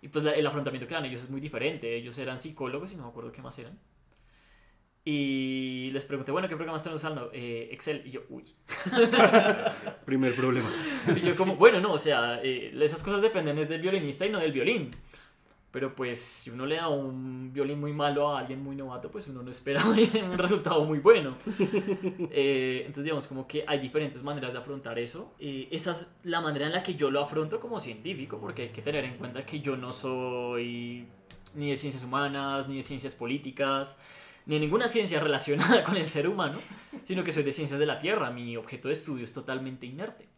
[0.03, 1.97] Y pues el afrontamiento que dan ellos es muy diferente.
[1.97, 3.77] Ellos eran psicólogos y no me acuerdo qué más eran.
[5.09, 7.31] Y les pregunté, bueno, ¿qué programa están usando?
[7.33, 8.03] "Eh, Excel.
[8.05, 8.43] Y yo, uy.
[10.05, 10.69] Primer problema.
[11.17, 14.31] Y yo como, bueno, no, o sea, eh, esas cosas dependen es del violinista y
[14.31, 14.91] no del violín.
[15.71, 19.29] Pero pues si uno le da un violín muy malo a alguien muy novato, pues
[19.29, 21.37] uno no espera un resultado muy bueno.
[22.33, 25.35] Eh, entonces digamos como que hay diferentes maneras de afrontar eso.
[25.39, 28.69] Eh, esa es la manera en la que yo lo afronto como científico, porque hay
[28.71, 31.07] que tener en cuenta que yo no soy
[31.55, 34.01] ni de ciencias humanas, ni de ciencias políticas,
[34.47, 36.59] ni ninguna ciencia relacionada con el ser humano,
[37.05, 38.31] sino que soy de ciencias de la Tierra.
[38.31, 40.29] Mi objeto de estudio es totalmente inerte.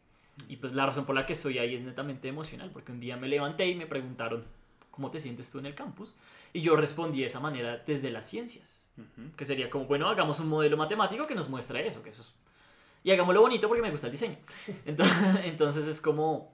[0.49, 3.17] Y pues la razón por la que estoy ahí es netamente emocional, porque un día
[3.17, 4.45] me levanté y me preguntaron,
[4.91, 6.15] ¿cómo te sientes tú en el campus?
[6.53, 8.89] Y yo respondí de esa manera desde las ciencias,
[9.37, 12.35] que sería como, bueno, hagamos un modelo matemático que nos muestre eso, que eso es...
[13.05, 14.39] Y hagámoslo bonito porque me gusta el diseño.
[14.87, 16.53] Entonces, entonces es como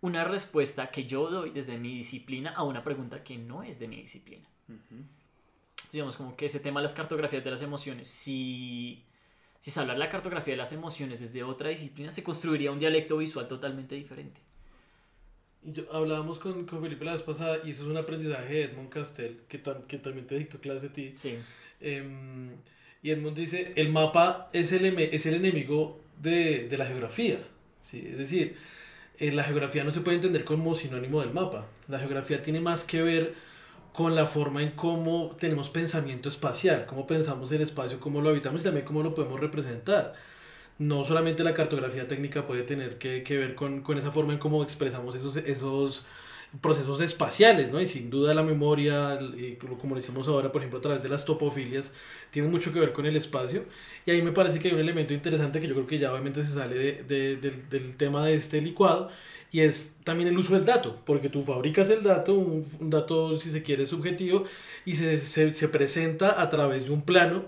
[0.00, 3.88] una respuesta que yo doy desde mi disciplina a una pregunta que no es de
[3.88, 4.46] mi disciplina.
[4.68, 5.17] Entonces,
[5.92, 9.04] digamos como que ese tema de las cartografías de las emociones, si,
[9.60, 12.78] si se habla de la cartografía de las emociones desde otra disciplina, se construiría un
[12.78, 14.40] dialecto visual totalmente diferente.
[15.64, 18.62] Y yo, hablábamos con, con Felipe la vez pasada y eso es un aprendizaje de
[18.64, 21.14] Edmond Castell, que, tam- que también te dictó clase a ti.
[21.16, 21.34] Sí.
[21.80, 22.50] Em,
[23.02, 27.38] y Edmond dice, el mapa es el, es el enemigo de, de la geografía.
[27.82, 28.06] ¿sí?
[28.10, 28.56] Es decir,
[29.18, 31.66] eh, la geografía no se puede entender como sinónimo del mapa.
[31.88, 33.34] La geografía tiene más que ver
[33.98, 38.60] con la forma en cómo tenemos pensamiento espacial, cómo pensamos el espacio, cómo lo habitamos
[38.60, 40.14] y también cómo lo podemos representar.
[40.78, 44.38] No solamente la cartografía técnica puede tener que, que ver con, con esa forma en
[44.38, 46.04] cómo expresamos esos, esos
[46.62, 47.80] procesos espaciales, ¿no?
[47.80, 49.18] Y sin duda la memoria,
[49.80, 51.92] como decíamos ahora, por ejemplo, a través de las topofilias,
[52.30, 53.64] tiene mucho que ver con el espacio.
[54.06, 56.44] Y ahí me parece que hay un elemento interesante que yo creo que ya obviamente
[56.44, 59.10] se sale de- de- del, del tema de este licuado,
[59.50, 63.38] y es también el uso del dato, porque tú fabricas el dato, un, un dato,
[63.38, 64.44] si se quiere, subjetivo,
[64.84, 67.44] y se, se, se presenta a través de un plano,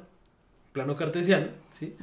[0.72, 1.94] plano cartesiano, ¿sí?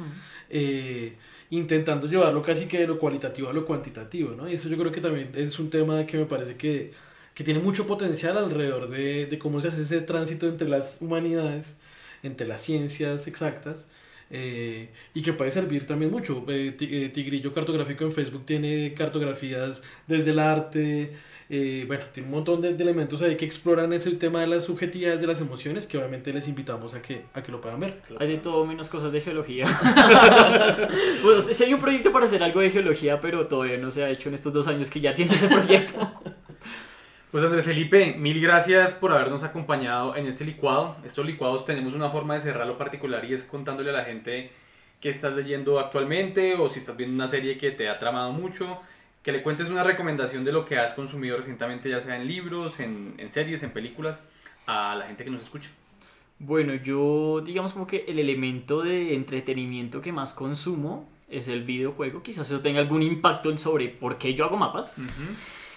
[0.49, 1.15] eh,
[1.49, 4.49] intentando llevarlo casi que de lo cualitativo a lo cuantitativo, ¿no?
[4.49, 6.93] Y eso yo creo que también es un tema que me parece que,
[7.33, 11.77] que tiene mucho potencial alrededor de, de cómo se hace ese tránsito entre las humanidades,
[12.23, 13.87] entre las ciencias exactas,
[14.29, 16.43] eh, y que puede servir también mucho.
[16.47, 21.13] Eh, eh, Tigrillo Cartográfico en Facebook tiene cartografías desde el arte,
[21.49, 24.65] eh, bueno, tiene un montón de, de elementos ahí que exploran ese tema de las
[24.65, 28.01] subjetividades de las emociones, que obviamente les invitamos a que, a que lo puedan ver.
[28.19, 29.65] Hay de todo menos cosas de geología.
[31.23, 34.09] bueno, sí hay un proyecto para hacer algo de geología, pero todavía no se ha
[34.09, 35.99] hecho en estos dos años que ya tiene ese proyecto.
[37.37, 40.97] Pues Andrés Felipe, mil gracias por habernos acompañado en este licuado.
[41.05, 44.49] Estos licuados tenemos una forma de cerrarlo particular y es contándole a la gente
[44.99, 48.81] qué estás leyendo actualmente o si estás viendo una serie que te ha tramado mucho,
[49.21, 52.79] que le cuentes una recomendación de lo que has consumido recientemente, ya sea en libros,
[52.79, 54.19] en, en series, en películas,
[54.65, 55.69] a la gente que nos escucha.
[56.39, 62.23] Bueno, yo digamos como que el elemento de entretenimiento que más consumo es el videojuego.
[62.23, 64.97] Quizás eso tenga algún impacto en sobre por qué yo hago mapas.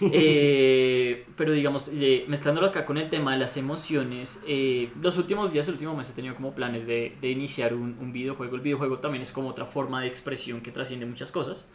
[0.01, 5.53] Eh, pero digamos, eh, mezclándolo acá con el tema de las emociones, eh, los últimos
[5.53, 8.57] días, el último mes he tenido como planes de, de iniciar un, un videojuego.
[8.57, 11.69] El videojuego también es como otra forma de expresión que trasciende muchas cosas.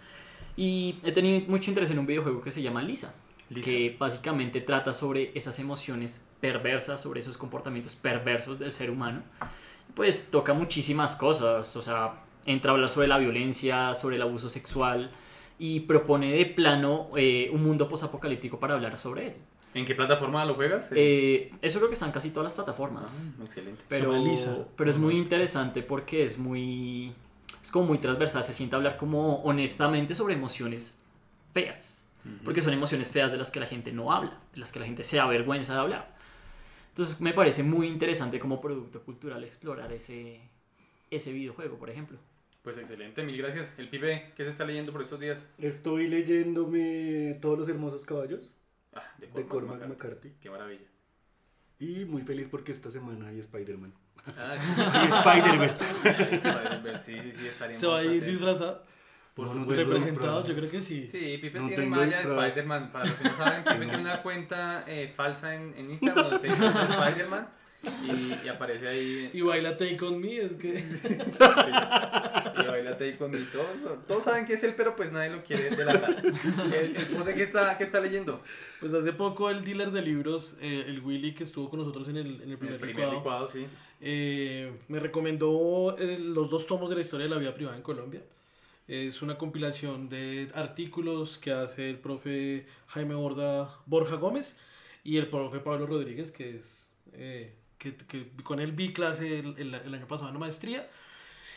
[0.58, 3.14] Y he tenido mucho interés en un videojuego que se llama Lisa,
[3.50, 3.70] Lisa.
[3.70, 9.22] que básicamente trata sobre esas emociones perversas, sobre esos comportamientos perversos del ser humano.
[9.94, 12.14] Pues toca muchísimas cosas, o sea,
[12.46, 15.12] entra a hablar sobre la violencia, sobre el abuso sexual
[15.58, 19.34] y propone de plano eh, un mundo posapocalíptico para hablar sobre él.
[19.74, 20.90] ¿En qué plataforma lo juegas?
[20.96, 23.36] Eh, eso creo que están casi todas las plataformas.
[23.40, 23.84] Ah, excelente.
[23.90, 24.16] Pero,
[24.86, 27.14] es muy interesante porque es muy.
[27.62, 28.44] Es como muy transversal.
[28.44, 30.98] Se siente hablar como honestamente sobre emociones
[31.54, 32.04] feas.
[32.44, 34.88] Porque son emociones feas de las que la gente no habla, de las que la
[34.88, 36.16] gente se avergüenza de hablar.
[36.90, 40.40] Entonces me parece muy interesante como producto cultural explorar ese,
[41.12, 42.18] ese videojuego, por ejemplo.
[42.66, 43.78] Pues excelente, mil gracias.
[43.80, 45.48] El pibe, ¿qué se está leyendo por estos días?
[45.60, 48.50] Estoy leyéndome Todos los hermosos caballos
[48.94, 49.90] Ah, de de Cormac Cormac McCarthy.
[50.30, 50.34] McCarthy.
[50.42, 50.86] Qué maravilla.
[51.80, 53.94] Y muy feliz porque esta semana hay Spider-Man.
[54.26, 54.56] Ah,
[55.06, 55.86] Y Spider-Verse.
[55.86, 58.84] sí, Spider-Man, sí, sí, sí, estaríamos ¿Se va a ir disfrazado?
[59.36, 60.48] Por No, no ¿Representado?
[60.48, 61.08] Yo creo que sí.
[61.08, 62.24] Sí, Pipe No tiene malla de.
[62.24, 62.92] Spider-Man.
[62.92, 66.40] Para los que no saben, Pipe tiene una cuenta eh, falsa en, en Instagram donde
[66.40, 67.48] se dice Spider-Man
[68.04, 69.30] y, y aparece ahí.
[69.34, 70.84] Y baila Take On Me, es que...
[72.58, 75.44] Y baila Take con mi todos, todos saben que es él, pero pues nadie lo
[75.44, 76.24] quiere delatar.
[76.74, 78.42] El, el pote que está, que está leyendo.
[78.80, 82.18] Pues hace poco el dealer de libros, eh, el Willy, que estuvo con nosotros en
[82.18, 83.68] el, en el primer, El primer licuado, licuado, sí.
[84.02, 87.84] eh, me recomendó eh, los dos tomos de la historia de la vida privada en
[87.84, 88.22] Colombia.
[88.88, 94.58] Es una compilación de artículos que hace el profe Jaime Borda, Borja Gómez
[95.04, 99.56] y el profe Pablo Rodríguez, que es eh, que, que con él vi clase el,
[99.58, 100.88] el- el año pasado en la maestría.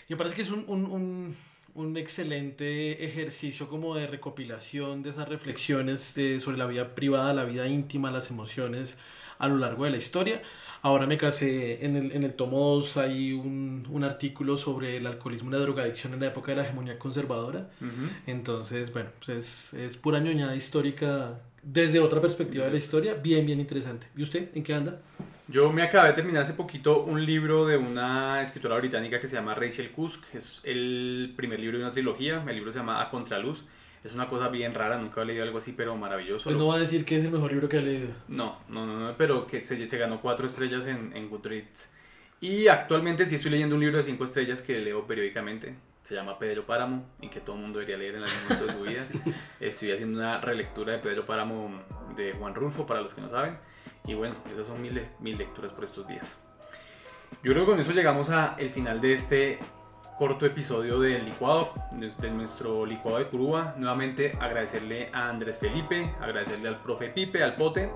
[0.09, 1.37] Y me parece que es un, un, un,
[1.74, 7.44] un excelente ejercicio como de recopilación de esas reflexiones de, sobre la vida privada, la
[7.44, 8.98] vida íntima, las emociones
[9.38, 10.42] a lo largo de la historia.
[10.83, 15.07] Ahora me casé, en el, en el tomo 2 hay un, un artículo sobre el
[15.07, 17.68] alcoholismo y la drogadicción en la época de la hegemonía conservadora.
[17.81, 18.09] Ujú.
[18.26, 23.44] Entonces, bueno, pues es, es pura ñoñada histórica desde otra perspectiva de la historia, bien,
[23.46, 24.09] bien interesante.
[24.16, 25.00] ¿Y usted en qué anda?
[25.51, 29.37] Yo me acabé de terminar hace poquito un libro de una escritora británica que se
[29.37, 30.35] llama Rachel Cusk.
[30.35, 32.45] Es el primer libro de una trilogía.
[32.47, 33.65] El libro se llama A Contraluz.
[34.05, 36.45] Es una cosa bien rara, nunca he leído algo así, pero maravilloso.
[36.45, 38.09] Pues no va a decir que es el mejor libro que ha leído.
[38.29, 41.95] No, no, no, no, pero que se, se ganó cuatro estrellas en, en Goodreads.
[42.43, 45.75] Y actualmente sí estoy leyendo un libro de cinco estrellas que leo periódicamente.
[46.09, 48.73] Se llama Pedro Páramo y que todo el mundo debería leer en algún momento de
[48.73, 49.35] su vida.
[49.61, 51.83] Estoy haciendo una relectura de Pedro Páramo
[52.16, 53.59] de Juan Rulfo, para los que no saben.
[54.07, 56.42] Y bueno, esas son mis, le- mis lecturas por estos días.
[57.42, 59.59] Yo creo que con eso llegamos al final de este
[60.16, 63.75] corto episodio del licuado, de, de nuestro licuado de Curuba.
[63.77, 67.92] Nuevamente agradecerle a Andrés Felipe, agradecerle al profe Pipe, al Pote.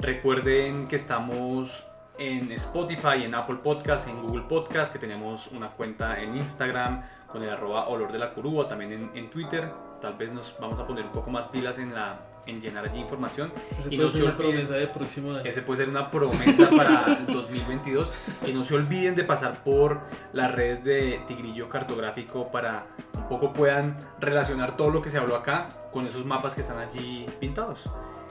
[0.00, 1.84] Recuerden que estamos
[2.18, 7.42] en Spotify, en Apple Podcast, en Google Podcast, que tenemos una cuenta en Instagram con
[7.42, 9.70] el arroba olor de la Curuba, también en, en Twitter.
[10.00, 12.98] Tal vez nos vamos a poner un poco más pilas en, la, en llenar allí
[13.00, 13.52] información.
[13.80, 15.40] Esa Y puede no se olviden- promesa de próximo año.
[15.44, 18.12] ese puede ser una promesa para el 2022.
[18.44, 20.00] Que no se olviden de pasar por
[20.32, 25.34] las redes de Tigrillo Cartográfico para un poco puedan relacionar todo lo que se habló
[25.36, 27.88] acá con esos mapas que están allí pintados.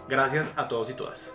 [0.08, 1.34] Gracias a todos y todas.